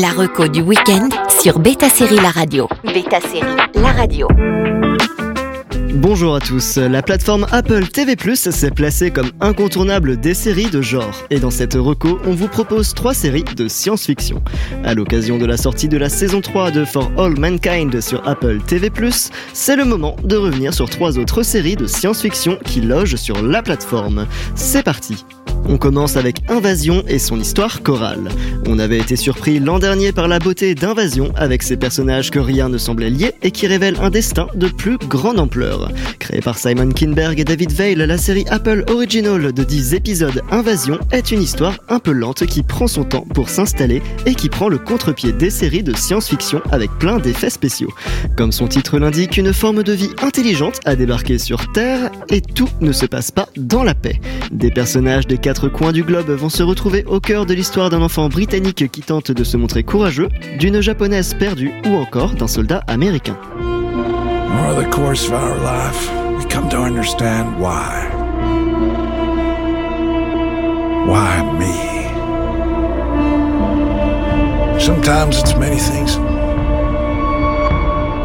[0.00, 1.08] La reco du week-end
[1.40, 2.68] sur Beta Série La Radio.
[2.84, 4.28] Beta Série La Radio.
[5.94, 10.82] Bonjour à tous, la plateforme Apple TV Plus s'est placée comme incontournable des séries de
[10.82, 11.14] genre.
[11.30, 14.42] Et dans cette reco, on vous propose trois séries de science-fiction.
[14.84, 18.58] À l'occasion de la sortie de la saison 3 de For All Mankind sur Apple
[18.66, 23.16] TV Plus, c'est le moment de revenir sur trois autres séries de science-fiction qui logent
[23.16, 24.26] sur la plateforme.
[24.54, 25.24] C'est parti
[25.68, 28.28] on commence avec Invasion et son histoire chorale.
[28.66, 32.68] On avait été surpris l'an dernier par la beauté d'Invasion avec ses personnages que rien
[32.68, 35.90] ne semblait lier et qui révèlent un destin de plus grande ampleur.
[36.18, 40.98] Créée par Simon Kinberg et David Veil, la série Apple Original de 10 épisodes Invasion
[41.12, 44.68] est une histoire un peu lente qui prend son temps pour s'installer et qui prend
[44.68, 47.92] le contre-pied des séries de science-fiction avec plein d'effets spéciaux.
[48.36, 52.68] Comme son titre l'indique, une forme de vie intelligente a débarqué sur Terre et tout
[52.80, 54.20] ne se passe pas dans la paix.
[54.52, 58.02] Des personnages des quatre coins du globe vont se retrouver au cœur de l'histoire d'un
[58.02, 62.82] enfant britannique qui tente de se montrer courageux, d'une japonaise perdue ou encore d'un soldat
[62.86, 63.36] américain.
[63.58, 68.06] Over the course of our life, we come to understand why.
[71.06, 71.96] Why me?
[74.78, 76.18] Sometimes it's many things.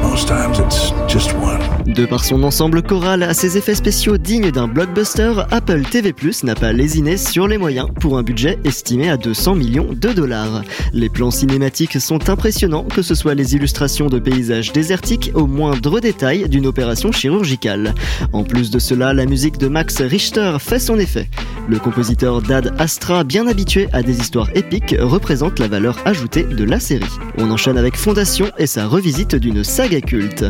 [0.03, 1.70] Most times it's just one.
[1.85, 6.43] De par son ensemble choral à ses effets spéciaux dignes d'un blockbuster, Apple TV Plus
[6.43, 10.63] n'a pas lésiné sur les moyens pour un budget estimé à 200 millions de dollars.
[10.93, 15.99] Les plans cinématiques sont impressionnants, que ce soit les illustrations de paysages désertiques au moindre
[15.99, 17.95] détail d'une opération chirurgicale.
[18.31, 21.29] En plus de cela, la musique de Max Richter fait son effet.
[21.67, 26.63] Le compositeur Dad Astra, bien habitué à des histoires épiques, représente la valeur ajoutée de
[26.63, 27.05] la série.
[27.37, 30.45] On enchaîne avec Fondation et sa revisite d'une saga culte.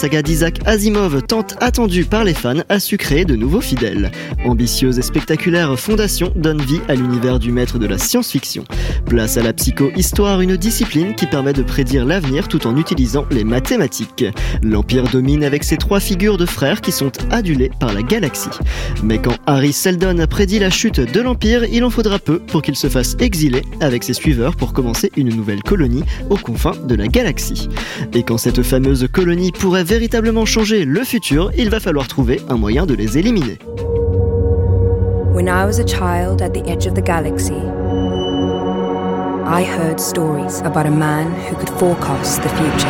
[0.00, 4.10] Saga d'Isaac Asimov, tant attendue par les fans, a su créer de nouveaux fidèles.
[4.46, 8.64] Ambitieuse et spectaculaire Fondation donne vie à l'univers du maître de la science-fiction.
[9.04, 13.44] Place à la psycho-histoire, une discipline qui permet de prédire l'avenir tout en utilisant les
[13.44, 14.24] mathématiques.
[14.62, 18.48] L'Empire domine avec ses trois figures de frères qui sont adulés par la galaxie.
[19.02, 22.76] Mais quand Harry Seldon prédit la chute de l'Empire, il en faudra peu pour qu'il
[22.76, 27.06] se fasse exiler avec ses suiveurs pour commencer une nouvelle colonie aux confins de la
[27.06, 27.68] galaxie.
[28.14, 32.56] Et quand cette fameuse colonie pourrait véritablement changer le futur, il va falloir trouver un
[32.56, 33.58] moyen de les éliminer.
[35.34, 37.60] When I was a child at the edge of the galaxy,
[39.44, 42.88] I heard stories about a man who could forecast the future.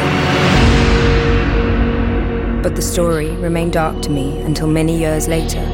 [2.63, 5.65] But the story remained dark to me until many years later,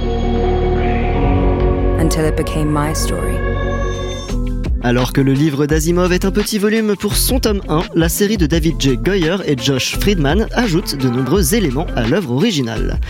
[1.98, 3.45] until it became my story.
[4.86, 8.36] Alors que le livre d'Asimov est un petit volume pour son tome 1, la série
[8.36, 8.96] de David J.
[8.96, 13.00] Goyer et Josh Friedman ajoute de nombreux éléments à l'œuvre originale.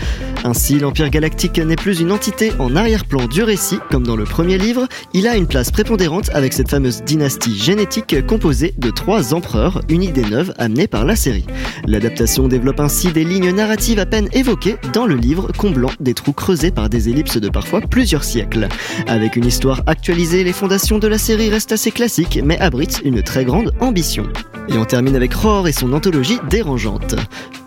[0.47, 4.57] Ainsi, l'Empire galactique n'est plus une entité en arrière-plan du récit, comme dans le premier
[4.57, 9.81] livre, il a une place prépondérante avec cette fameuse dynastie génétique composée de trois empereurs,
[9.89, 11.45] une idée neuve amenée par la série.
[11.85, 16.31] L'adaptation développe ainsi des lignes narratives à peine évoquées dans le livre, comblant des trous
[16.31, 18.69] creusés par des ellipses de parfois plusieurs siècles.
[19.05, 23.21] Avec une histoire actualisée, les fondations de la série restent assez classiques, mais abritent une
[23.21, 24.23] très grande ambition.
[24.69, 27.15] Et on termine avec Roar et son anthologie dérangeante.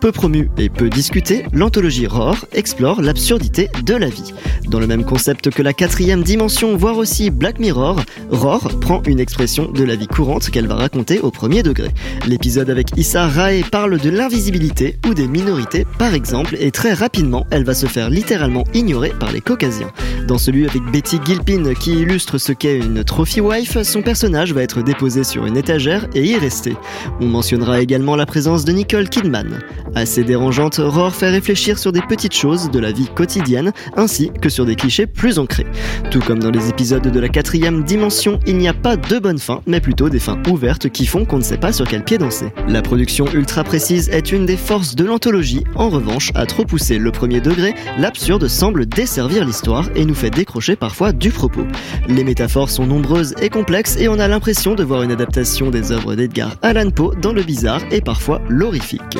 [0.00, 4.32] Peu promue et peu discutée, l'anthologie Roar explore l'absurdité de la vie.
[4.66, 8.00] Dans le même concept que la quatrième dimension, voire aussi Black Mirror,
[8.30, 11.90] Roar prend une expression de la vie courante qu'elle va raconter au premier degré.
[12.26, 17.46] L'épisode avec Issa Rae parle de l'invisibilité ou des minorités par exemple, et très rapidement
[17.50, 19.90] elle va se faire littéralement ignorer par les caucasiens.
[20.26, 24.62] Dans celui avec Betty Gilpin qui illustre ce qu'est une trophy wife, son personnage va
[24.62, 26.74] être déposé sur une étagère et y rester.
[27.20, 29.60] On mentionnera également la présence de Nicole Kidman.
[29.94, 34.48] Assez dérangeante, Roar fait réfléchir sur des petites choses de la vie quotidienne ainsi que
[34.48, 35.66] sur des clichés plus ancrés.
[36.10, 39.38] Tout comme dans les épisodes de la quatrième dimension, il n'y a pas de bonnes
[39.38, 42.18] fins, mais plutôt des fins ouvertes qui font qu'on ne sait pas sur quel pied
[42.18, 42.52] danser.
[42.68, 45.64] La production ultra précise est une des forces de l'anthologie.
[45.74, 50.30] En revanche, à trop pousser le premier degré, l'absurde semble desservir l'histoire et nous fait
[50.30, 51.66] décrocher parfois du propos.
[52.08, 55.92] Les métaphores sont nombreuses et complexes et on a l'impression de voir une adaptation des
[55.92, 59.18] œuvres d'Edgar Allan Poe dans le bizarre et parfois l'horrifique.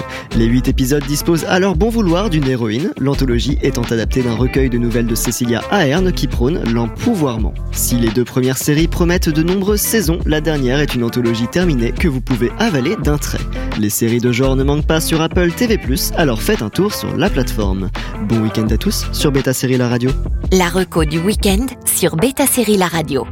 [0.60, 4.76] Huit épisodes disposent à leur bon vouloir d'une héroïne, l'anthologie étant adaptée d'un recueil de
[4.76, 7.54] nouvelles de Cecilia Ahern qui prône l'empouvoirment.
[7.72, 11.92] Si les deux premières séries promettent de nombreuses saisons, la dernière est une anthologie terminée
[11.92, 13.38] que vous pouvez avaler d'un trait.
[13.78, 15.80] Les séries de genre ne manquent pas sur Apple TV+,
[16.18, 17.88] alors faites un tour sur la plateforme.
[18.28, 20.10] Bon week-end à tous sur Beta Série La Radio.
[20.52, 23.26] La reco du week-end sur Beta Série La Radio.